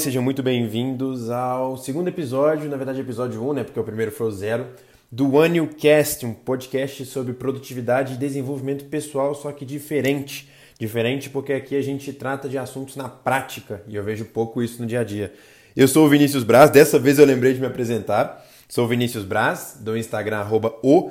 [0.00, 4.28] Sejam muito bem-vindos ao segundo episódio, na verdade episódio 1, né, porque o primeiro foi
[4.28, 4.66] o zero,
[5.12, 10.48] do One Cast, um podcast sobre produtividade e desenvolvimento pessoal, só que diferente.
[10.78, 14.80] Diferente porque aqui a gente trata de assuntos na prática e eu vejo pouco isso
[14.80, 15.34] no dia a dia.
[15.76, 18.42] Eu sou o Vinícius Braz, dessa vez eu lembrei de me apresentar.
[18.70, 21.10] Sou o Vinícius Braz, do Instagram, arroba o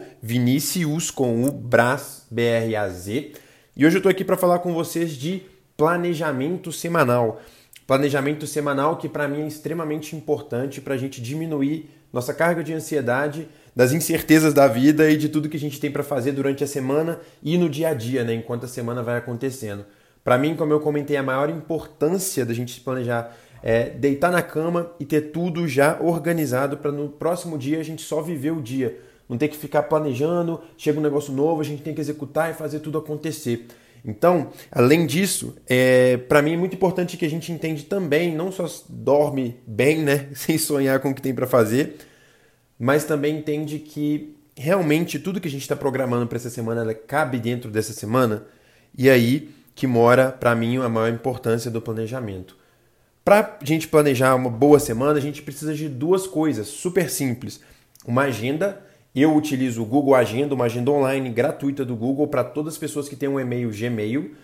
[1.14, 3.34] com o Braz, B-R-A-Z.
[3.78, 5.44] E hoje eu estou aqui para falar com vocês de
[5.78, 7.40] planejamento semanal.
[7.90, 12.72] Planejamento semanal que para mim é extremamente importante para a gente diminuir nossa carga de
[12.72, 16.64] ansiedade, das incertezas da vida e de tudo que a gente tem para fazer durante
[16.64, 19.88] a semana e no dia a dia, né, enquanto a semana vai acontecendo.
[20.24, 24.44] Para mim, como eu comentei, a maior importância da gente se planejar é deitar na
[24.44, 28.62] cama e ter tudo já organizado para no próximo dia a gente só viver o
[28.62, 29.00] dia.
[29.28, 32.54] Não ter que ficar planejando, chega um negócio novo, a gente tem que executar e
[32.54, 33.66] fazer tudo acontecer.
[34.04, 38.52] Então, além disso, é, para mim é muito importante que a gente entende também, não
[38.52, 41.98] só dorme bem, né, sem sonhar com o que tem para fazer,
[42.78, 47.40] mas também entende que realmente tudo que a gente está programando para essa semana cabe
[47.40, 48.46] dentro dessa semana.
[48.98, 52.58] E aí que mora, para mim, a maior importância do planejamento.
[53.24, 57.62] Para a gente planejar uma boa semana, a gente precisa de duas coisas super simples:
[58.06, 58.84] uma agenda
[59.16, 63.10] eu utilizo o Google Agenda, uma agenda online gratuita do Google para todas as pessoas
[63.10, 64.36] que têm um e-mail Gmail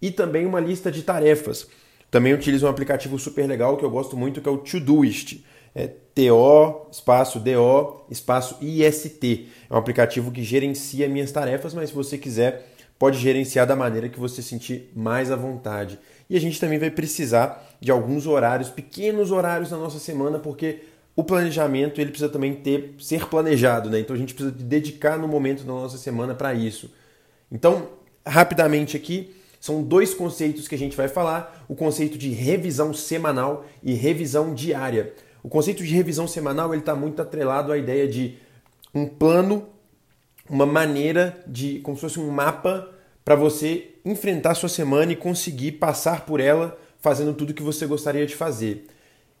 [0.00, 1.68] e também uma lista de tarefas.
[2.10, 5.44] Também utilizo um aplicativo super legal que eu gosto muito, que é o Todoist.
[5.74, 9.48] É TO, espaço DO, espaço IST.
[9.70, 14.08] É um aplicativo que gerencia minhas tarefas, mas se você quiser, pode gerenciar da maneira
[14.10, 15.98] que você sentir mais à vontade.
[16.28, 20.80] E a gente também vai precisar de alguns horários, pequenos horários na nossa semana, porque
[21.14, 24.00] o planejamento ele precisa também ter ser planejado, né?
[24.00, 26.90] Então a gente precisa dedicar no momento da nossa semana para isso.
[27.50, 27.88] Então,
[28.26, 33.66] rapidamente aqui, são dois conceitos que a gente vai falar: o conceito de revisão semanal
[33.82, 35.12] e revisão diária.
[35.42, 38.38] O conceito de revisão semanal ele está muito atrelado à ideia de
[38.94, 39.68] um plano,
[40.48, 42.88] uma maneira de, como se fosse um mapa
[43.24, 47.86] para você enfrentar sua semana e conseguir passar por ela fazendo tudo o que você
[47.86, 48.86] gostaria de fazer.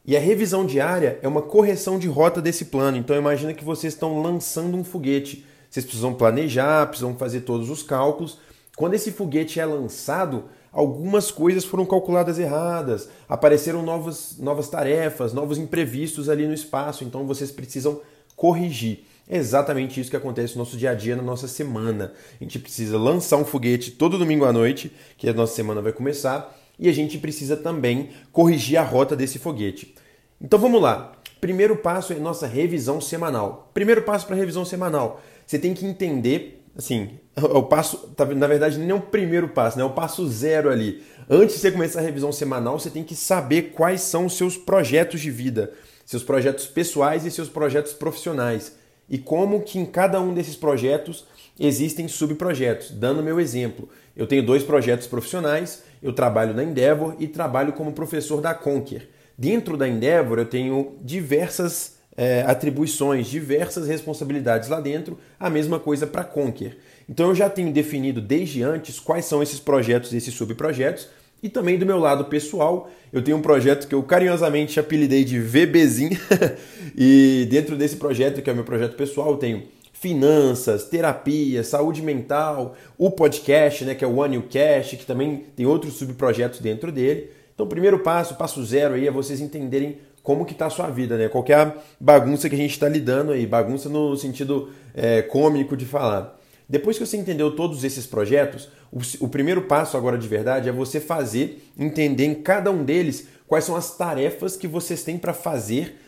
[0.04, 2.96] E a revisão diária é uma correção de rota desse plano.
[2.96, 5.46] Então imagina que vocês estão lançando um foguete.
[5.70, 8.38] Vocês precisam planejar, precisam fazer todos os cálculos.
[8.76, 15.58] Quando esse foguete é lançado, algumas coisas foram calculadas erradas, apareceram novas, novas tarefas, novos
[15.58, 18.00] imprevistos ali no espaço, então vocês precisam
[18.34, 19.04] corrigir.
[19.28, 22.12] É exatamente isso que acontece no nosso dia a dia, na nossa semana.
[22.40, 25.92] A gente precisa lançar um foguete todo domingo à noite, que a nossa semana vai
[25.92, 29.94] começar, e a gente precisa também corrigir a rota desse foguete.
[30.40, 31.12] Então vamos lá.
[31.40, 33.70] Primeiro passo é nossa revisão semanal.
[33.74, 35.20] Primeiro passo para revisão semanal.
[35.46, 39.76] Você tem que entender, assim, o passo, tá na verdade, nem é o primeiro passo,
[39.76, 39.82] né?
[39.82, 41.02] É o passo zero ali.
[41.28, 44.56] Antes de você começar a revisão semanal, você tem que saber quais são os seus
[44.56, 45.72] projetos de vida,
[46.04, 48.76] seus projetos pessoais e seus projetos profissionais.
[49.08, 51.26] E como que em cada um desses projetos
[51.58, 52.90] existem subprojetos.
[52.90, 57.92] Dando meu exemplo, eu tenho dois projetos profissionais, eu trabalho na Endeavor e trabalho como
[57.92, 59.08] professor da Conquer.
[59.36, 66.06] Dentro da Endeavor eu tenho diversas é, atribuições, diversas responsabilidades lá dentro, a mesma coisa
[66.06, 66.76] para Conquer.
[67.08, 71.08] Então eu já tenho definido desde antes quais são esses projetos, esses subprojetos,
[71.42, 75.40] e também do meu lado pessoal, eu tenho um projeto que eu carinhosamente apelidei de
[75.40, 76.18] VBzinho,
[76.96, 79.64] e dentro desse projeto, que é o meu projeto pessoal, eu tenho
[80.02, 85.44] finanças, terapia, saúde mental, o podcast, né, que é o One You Cash, que também
[85.54, 87.30] tem outros subprojetos dentro dele.
[87.54, 90.88] Então, o primeiro passo, passo zero aí, é vocês entenderem como que está a sua
[90.88, 91.28] vida, né?
[91.28, 96.36] Qualquer bagunça que a gente está lidando aí, bagunça no sentido é, cômico de falar.
[96.68, 100.72] Depois que você entendeu todos esses projetos, o, o primeiro passo agora de verdade é
[100.72, 105.32] você fazer, entender em cada um deles quais são as tarefas que vocês têm para
[105.32, 106.01] fazer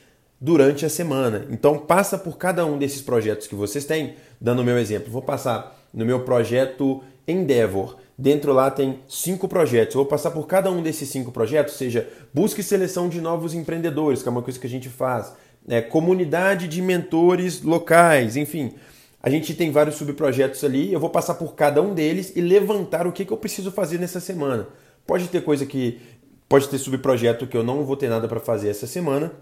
[0.45, 1.47] durante a semana.
[1.49, 5.11] Então passa por cada um desses projetos que vocês têm, dando o meu exemplo.
[5.11, 7.97] Vou passar no meu projeto Endeavor.
[8.17, 9.95] Dentro lá tem cinco projetos.
[9.95, 14.23] vou passar por cada um desses cinco projetos, seja busca e seleção de novos empreendedores,
[14.23, 15.33] que é uma coisa que a gente faz,
[15.67, 18.75] é, comunidade de mentores locais, enfim.
[19.23, 20.93] A gente tem vários subprojetos ali.
[20.93, 23.99] Eu vou passar por cada um deles e levantar o que, que eu preciso fazer
[23.99, 24.69] nessa semana.
[25.07, 26.03] Pode ter coisa que.
[26.47, 29.33] Pode ter subprojeto que eu não vou ter nada para fazer essa semana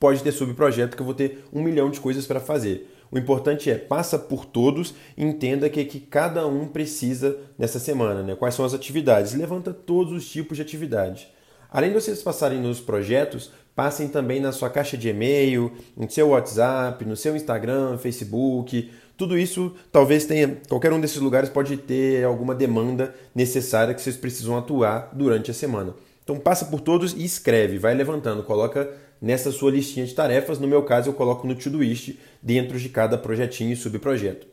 [0.00, 2.90] pode ter subprojeto que eu vou ter um milhão de coisas para fazer.
[3.12, 8.34] O importante é passa por todos, entenda que, que cada um precisa nessa semana, né?
[8.34, 9.34] Quais são as atividades?
[9.34, 11.28] Levanta todos os tipos de atividade.
[11.70, 16.28] Além de vocês passarem nos projetos, passem também na sua caixa de e-mail, no seu
[16.28, 18.90] WhatsApp, no seu Instagram, Facebook.
[19.16, 24.16] Tudo isso talvez tenha, qualquer um desses lugares pode ter alguma demanda necessária que vocês
[24.16, 25.94] precisam atuar durante a semana.
[26.24, 28.88] Então passa por todos e escreve, vai levantando, coloca
[29.20, 30.58] nessa sua listinha de tarefas.
[30.58, 34.46] No meu caso, eu coloco no Todoist dentro de cada projetinho e subprojeto.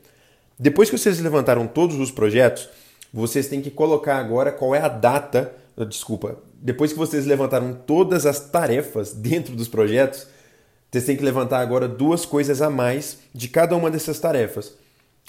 [0.59, 2.67] Depois que vocês levantaram todos os projetos,
[3.13, 5.53] vocês têm que colocar agora qual é a data.
[5.87, 6.39] Desculpa.
[6.59, 10.27] Depois que vocês levantaram todas as tarefas dentro dos projetos,
[10.91, 14.73] vocês têm que levantar agora duas coisas a mais de cada uma dessas tarefas.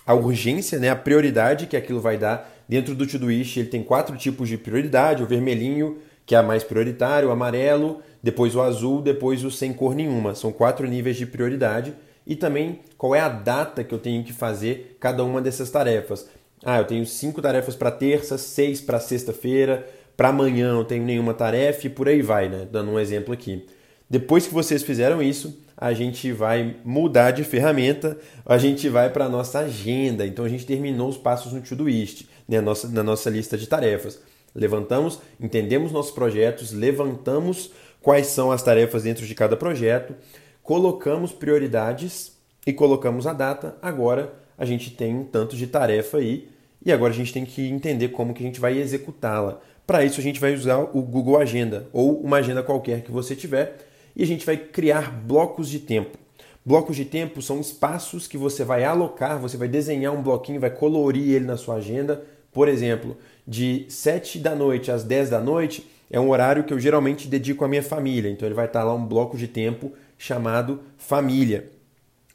[0.07, 2.51] A urgência, né, a prioridade que aquilo vai dar.
[2.67, 6.65] Dentro do Todoist, ele tem quatro tipos de prioridade: o vermelhinho, que é a mais
[6.65, 10.35] prioritária, o amarelo, depois o azul, depois o sem cor nenhuma.
[10.35, 11.95] São quatro níveis de prioridade.
[12.27, 16.29] E também qual é a data que eu tenho que fazer cada uma dessas tarefas.
[16.65, 21.33] Ah, eu tenho cinco tarefas para terça, seis para sexta-feira, para amanhã eu tenho nenhuma
[21.33, 22.67] tarefa e por aí vai, né?
[22.71, 23.65] Dando um exemplo aqui.
[24.11, 29.27] Depois que vocês fizeram isso, a gente vai mudar de ferramenta, a gente vai para
[29.27, 30.27] a nossa agenda.
[30.27, 32.61] Então a gente terminou os passos no Todoist, né?
[32.61, 34.21] nossa, na nossa lista de tarefas.
[34.55, 37.71] Levantamos, entendemos nossos projetos, levantamos
[38.09, 40.15] quais são as tarefas dentro de cada projeto,
[40.63, 42.33] colocamos prioridades
[42.67, 43.77] e colocamos a data.
[43.83, 46.49] Agora a gente tem um tanto de tarefa aí
[46.83, 49.61] e agora a gente tem que entender como que a gente vai executá-la.
[49.87, 53.37] Para isso a gente vai usar o Google Agenda ou uma agenda qualquer que você
[53.37, 53.77] tiver
[54.17, 56.17] e a gente vai criar blocos de tempo.
[56.65, 60.71] Blocos de tempo são espaços que você vai alocar, você vai desenhar um bloquinho, vai
[60.71, 62.25] colorir ele na sua agenda.
[62.55, 66.79] Por exemplo, de 7 da noite às 10 da noite é um horário que eu
[66.79, 68.31] geralmente dedico à minha família.
[68.31, 71.71] Então ele vai estar lá um bloco de tempo chamado família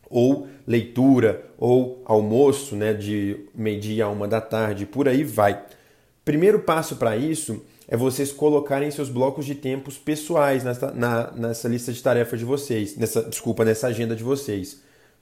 [0.09, 5.63] ou leitura, ou almoço, né, de meio-dia a uma da tarde, por aí vai.
[6.23, 11.67] Primeiro passo para isso é vocês colocarem seus blocos de tempos pessoais nessa, na, nessa
[11.67, 14.81] lista de tarefas de vocês, nessa, desculpa, nessa agenda de vocês.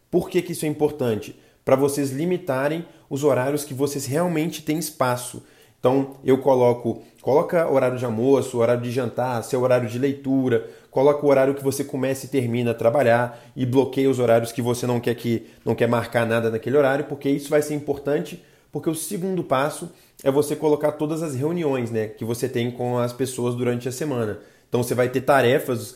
[0.09, 1.39] Por que, que isso é importante?
[1.63, 5.41] Para vocês limitarem os horários que vocês realmente têm espaço.
[5.81, 11.25] Então eu coloco, coloca horário de almoço, horário de jantar, seu horário de leitura, coloca
[11.25, 14.85] o horário que você começa e termina a trabalhar e bloqueia os horários que você
[14.85, 18.91] não quer que não quer marcar nada naquele horário, porque isso vai ser importante, porque
[18.91, 19.91] o segundo passo
[20.23, 23.91] é você colocar todas as reuniões, né, que você tem com as pessoas durante a
[23.91, 24.37] semana.
[24.69, 25.95] Então você vai ter tarefas,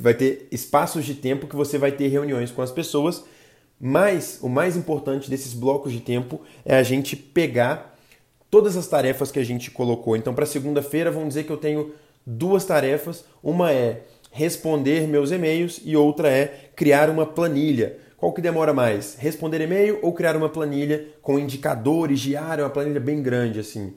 [0.00, 3.24] vai ter espaços de tempo que você vai ter reuniões com as pessoas,
[3.80, 7.93] mas o mais importante desses blocos de tempo é a gente pegar
[8.54, 10.16] todas as tarefas que a gente colocou.
[10.16, 11.92] Então, para segunda-feira, vamos dizer que eu tenho
[12.24, 13.24] duas tarefas.
[13.42, 17.98] Uma é responder meus e-mails e outra é criar uma planilha.
[18.16, 19.16] Qual que demora mais?
[19.18, 23.94] Responder e-mail ou criar uma planilha com indicadores diários, uma planilha bem grande assim?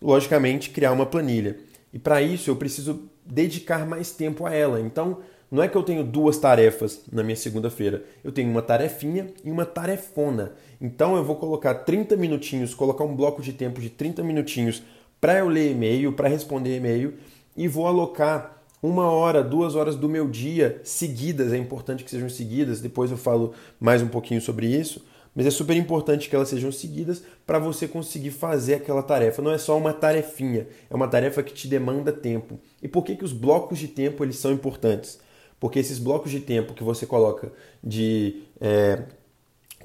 [0.00, 1.58] Logicamente, criar uma planilha.
[1.92, 4.80] E para isso eu preciso dedicar mais tempo a ela.
[4.80, 5.18] Então,
[5.52, 8.02] não é que eu tenho duas tarefas na minha segunda-feira.
[8.24, 10.52] Eu tenho uma tarefinha e uma tarefona.
[10.80, 14.82] Então eu vou colocar 30 minutinhos, colocar um bloco de tempo de 30 minutinhos
[15.20, 17.18] para eu ler e-mail, para responder e-mail
[17.54, 21.52] e vou alocar uma hora, duas horas do meu dia seguidas.
[21.52, 22.80] É importante que sejam seguidas.
[22.80, 25.04] Depois eu falo mais um pouquinho sobre isso.
[25.34, 29.42] Mas é super importante que elas sejam seguidas para você conseguir fazer aquela tarefa.
[29.42, 32.58] Não é só uma tarefinha, é uma tarefa que te demanda tempo.
[32.82, 35.20] E por que, que os blocos de tempo eles são importantes?
[35.62, 39.04] Porque esses blocos de tempo que você coloca de é,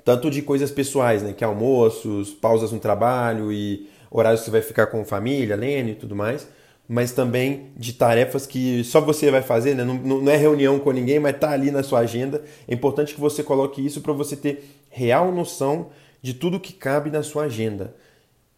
[0.04, 4.52] tanto de coisas pessoais, né, que é almoços, pausas no trabalho e horários que você
[4.52, 6.48] vai ficar com família, lendo e tudo mais,
[6.90, 9.84] mas também de tarefas que só você vai fazer, né?
[9.84, 12.42] não, não é reunião com ninguém, mas está ali na sua agenda.
[12.68, 15.90] É importante que você coloque isso para você ter real noção
[16.24, 17.94] de tudo que cabe na sua agenda.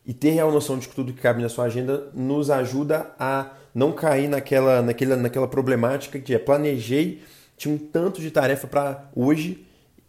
[0.06, 3.92] E ter real noção de tudo que cabe na sua agenda nos ajuda a não
[3.92, 7.22] cair naquela, naquela, naquela problemática que é planejei,
[7.56, 9.66] tinha um tanto de tarefa para hoje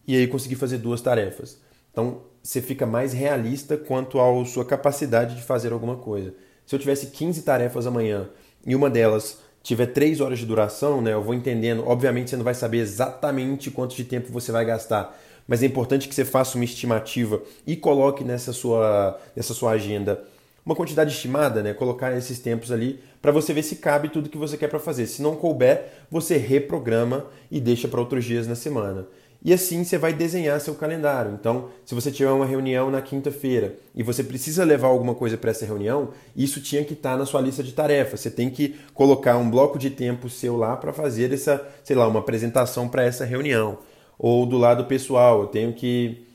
[0.06, 1.59] e aí consegui fazer duas tarefas.
[1.92, 6.35] Então você fica mais realista quanto à sua capacidade de fazer alguma coisa.
[6.64, 8.28] Se eu tivesse 15 tarefas amanhã
[8.64, 11.87] e uma delas tiver 3 horas de duração, né, eu vou entendendo.
[11.87, 15.18] Obviamente você não vai saber exatamente quanto de tempo você vai gastar,
[15.50, 20.23] mas é importante que você faça uma estimativa e coloque nessa sua, nessa sua agenda
[20.64, 21.75] uma quantidade estimada, né?
[21.75, 25.09] Colocar esses tempos ali para você ver se cabe tudo que você quer para fazer.
[25.09, 29.09] Se não couber, você reprograma e deixa para outros dias na semana.
[29.42, 31.33] E assim você vai desenhar seu calendário.
[31.33, 35.50] Então, se você tiver uma reunião na quinta-feira e você precisa levar alguma coisa para
[35.50, 38.21] essa reunião, isso tinha que estar tá na sua lista de tarefas.
[38.21, 42.07] Você tem que colocar um bloco de tempo seu lá para fazer essa, sei lá,
[42.07, 43.78] uma apresentação para essa reunião.
[44.23, 46.27] Ou do lado pessoal, eu tenho que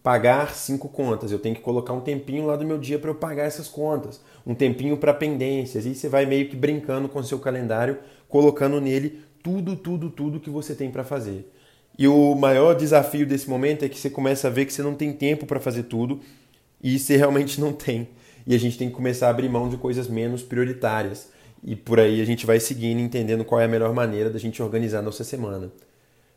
[0.00, 1.32] pagar cinco contas.
[1.32, 4.20] Eu tenho que colocar um tempinho lá do meu dia para eu pagar essas contas,
[4.46, 5.84] um tempinho para pendências.
[5.84, 10.38] E você vai meio que brincando com o seu calendário, colocando nele tudo, tudo, tudo
[10.38, 11.52] que você tem para fazer.
[11.98, 14.94] E o maior desafio desse momento é que você começa a ver que você não
[14.94, 16.20] tem tempo para fazer tudo
[16.80, 18.08] e você realmente não tem.
[18.46, 21.28] E a gente tem que começar a abrir mão de coisas menos prioritárias.
[21.64, 24.62] e por aí a gente vai seguindo, entendendo qual é a melhor maneira da gente
[24.62, 25.72] organizar a nossa semana.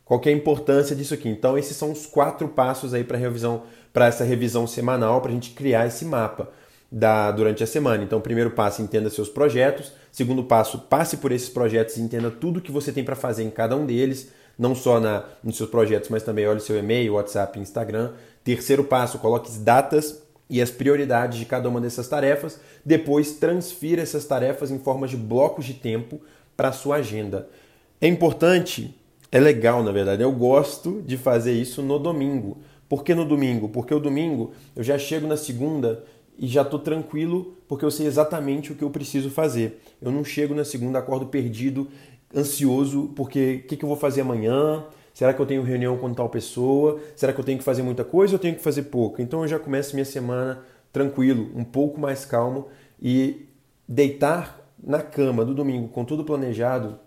[0.06, 1.28] Qual é a importância disso aqui?
[1.28, 5.34] Então, esses são os quatro passos aí para revisão, para essa revisão semanal, para a
[5.34, 6.50] gente criar esse mapa
[6.92, 8.04] da, durante a semana.
[8.04, 9.92] Então, primeiro passo, entenda seus projetos.
[10.12, 13.50] Segundo passo, passe por esses projetos e entenda tudo que você tem para fazer em
[13.50, 17.60] cada um deles, não só na, nos seus projetos, mas também olhe seu e-mail, WhatsApp,
[17.60, 18.12] Instagram.
[18.44, 22.60] Terceiro passo, coloque datas e as prioridades de cada uma dessas tarefas.
[22.86, 26.22] Depois, transfira essas tarefas em forma de blocos de tempo
[26.56, 27.50] para a sua agenda.
[28.00, 28.96] É importante,
[29.36, 32.60] é legal na verdade, eu gosto de fazer isso no domingo.
[32.88, 33.68] Por que no domingo?
[33.68, 36.06] Porque o domingo eu já chego na segunda
[36.40, 39.82] e já estou tranquilo porque eu sei exatamente o que eu preciso fazer.
[40.02, 41.90] Eu não chego na segunda, acordo perdido,
[42.34, 44.86] ansioso, porque o que, que eu vou fazer amanhã?
[45.14, 47.02] Será que eu tenho reunião com tal pessoa?
[47.14, 49.22] Será que eu tenho que fazer muita coisa ou tenho que fazer pouco?
[49.22, 50.64] Então eu já começo minha semana
[50.94, 52.70] tranquilo, um pouco mais calmo
[53.02, 53.50] e
[53.86, 57.04] deitar na cama do domingo com tudo planejado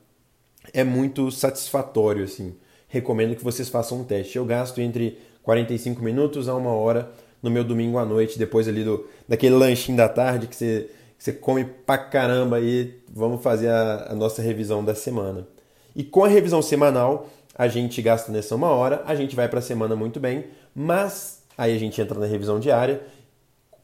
[0.72, 2.54] é muito satisfatório assim.
[2.88, 4.38] Recomendo que vocês façam um teste.
[4.38, 7.10] Eu gasto entre 45 minutos a uma hora
[7.42, 11.24] no meu domingo à noite, depois ali do daquele lanchinho da tarde que você, que
[11.24, 15.46] você come pra caramba e vamos fazer a, a nossa revisão da semana.
[15.94, 19.58] E com a revisão semanal, a gente gasta nessa uma hora, a gente vai para
[19.58, 23.02] a semana muito bem, mas aí a gente entra na revisão diária.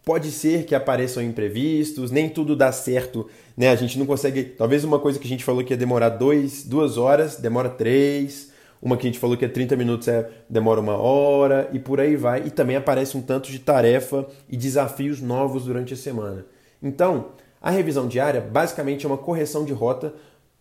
[0.04, 3.70] Pode ser que apareçam imprevistos, nem tudo dá certo, né?
[3.70, 4.44] A gente não consegue.
[4.44, 8.52] Talvez uma coisa que a gente falou que ia demorar dois, duas horas, demora três.
[8.82, 11.98] Uma que a gente falou que é 30 minutos é, demora uma hora e por
[11.98, 12.42] aí vai.
[12.46, 16.44] E também aparece um tanto de tarefa e desafios novos durante a semana.
[16.82, 17.30] Então,
[17.62, 20.12] a revisão diária basicamente é uma correção de rota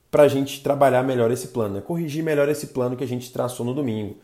[0.10, 1.82] para a gente trabalhar melhor esse plano, né?
[1.82, 4.16] corrigir melhor esse plano que a gente traçou no domingo.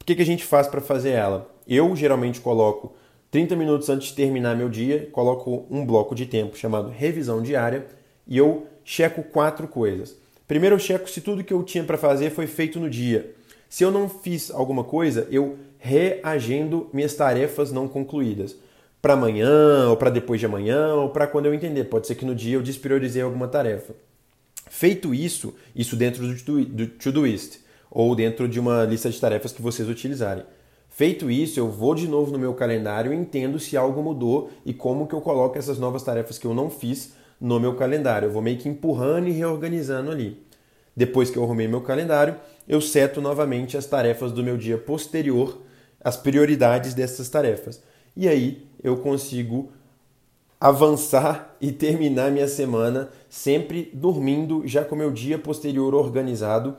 [0.00, 1.48] O que, que a gente faz para fazer ela?
[1.68, 2.94] Eu geralmente coloco
[3.30, 7.86] 30 minutos antes de terminar meu dia, coloco um bloco de tempo chamado revisão diária
[8.26, 10.16] e eu checo quatro coisas.
[10.46, 13.34] Primeiro eu checo se tudo que eu tinha para fazer foi feito no dia.
[13.68, 18.56] Se eu não fiz alguma coisa, eu reagendo minhas tarefas não concluídas.
[19.02, 21.84] Para amanhã, ou para depois de amanhã, ou para quando eu entender.
[21.84, 23.94] Pode ser que no dia eu despriorizei alguma tarefa.
[24.70, 29.88] Feito isso, isso dentro do Todoist ou dentro de uma lista de tarefas que vocês
[29.88, 30.44] utilizarem.
[30.96, 35.06] Feito isso, eu vou de novo no meu calendário entendo se algo mudou e como
[35.06, 38.28] que eu coloco essas novas tarefas que eu não fiz no meu calendário.
[38.28, 40.42] Eu vou meio que empurrando e reorganizando ali.
[40.96, 42.36] Depois que eu arrumei meu calendário,
[42.66, 45.60] eu seto novamente as tarefas do meu dia posterior,
[46.02, 47.82] as prioridades dessas tarefas.
[48.16, 49.70] E aí eu consigo
[50.58, 56.74] avançar e terminar minha semana sempre dormindo, já com meu dia posterior organizado,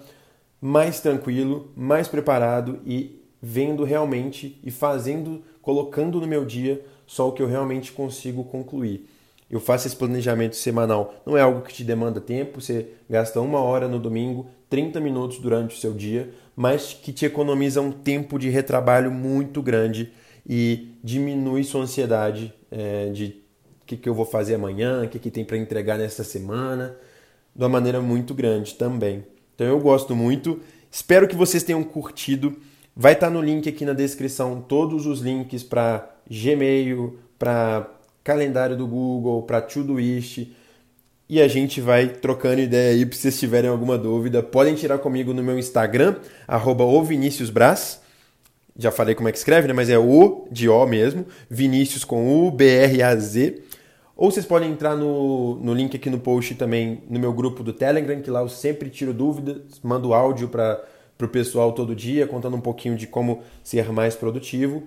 [0.59, 7.31] mais tranquilo, mais preparado e vendo realmente e fazendo, colocando no meu dia só o
[7.31, 9.07] que eu realmente consigo concluir.
[9.49, 11.15] Eu faço esse planejamento semanal.
[11.25, 15.39] Não é algo que te demanda tempo, você gasta uma hora no domingo, 30 minutos
[15.39, 20.11] durante o seu dia, mas que te economiza um tempo de retrabalho muito grande
[20.47, 23.41] e diminui sua ansiedade é, de
[23.85, 26.97] que, que eu vou fazer amanhã, o que, que tem para entregar nesta semana,
[27.55, 29.25] de uma maneira muito grande também.
[29.55, 30.59] Então eu gosto muito.
[30.91, 32.57] Espero que vocês tenham curtido.
[32.99, 37.91] Vai estar tá no link aqui na descrição todos os links para Gmail, para
[38.23, 40.51] calendário do Google, para Todoist.
[41.29, 45.31] E a gente vai trocando ideia aí, se vocês tiverem alguma dúvida, podem tirar comigo
[45.31, 46.15] no meu Instagram,
[46.47, 46.85] arroba
[48.75, 49.75] Já falei como é que escreve, né?
[49.75, 53.61] Mas é O de O mesmo, Vinícius com U, B-R-A-Z.
[54.15, 57.73] Ou vocês podem entrar no, no link aqui no post também no meu grupo do
[57.73, 60.47] Telegram, que lá eu sempre tiro dúvidas, mando áudio
[61.17, 64.83] para o pessoal todo dia, contando um pouquinho de como ser mais produtivo.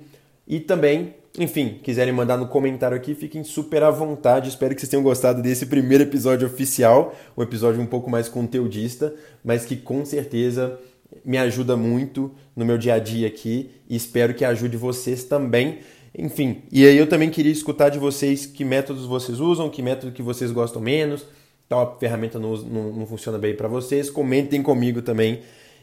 [0.46, 4.49] E também, enfim, quiserem mandar no comentário aqui, fiquem super à vontade.
[4.49, 9.14] Espero que vocês tenham gostado desse primeiro episódio oficial, um episódio um pouco mais conteudista,
[9.44, 10.78] mas que com certeza
[11.25, 15.78] me ajuda muito no meu dia a dia aqui e espero que ajude vocês também.
[16.16, 20.12] Enfim, e aí eu também queria escutar de vocês que métodos vocês usam, que método
[20.12, 21.25] que vocês gostam menos,
[21.68, 25.40] tal ferramenta não, não, não funciona bem para vocês, comentem comigo também.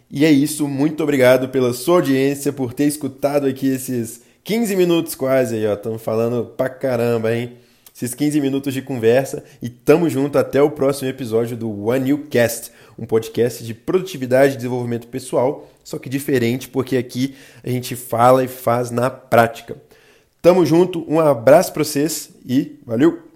[0.09, 5.15] E é isso, muito obrigado pela sua audiência, por ter escutado aqui esses 15 minutos
[5.15, 7.57] quase aí, ó, estamos falando pra caramba, hein?
[7.93, 12.27] Esses 15 minutos de conversa e tamo junto até o próximo episódio do One New
[12.29, 17.93] Cast, um podcast de produtividade e desenvolvimento pessoal, só que diferente porque aqui a gente
[17.95, 19.75] fala e faz na prática.
[20.41, 23.26] Tamo junto, um abraço para vocês e valeu!